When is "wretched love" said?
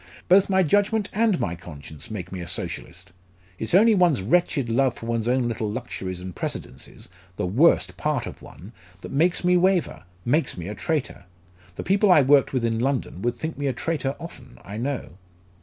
4.23-4.95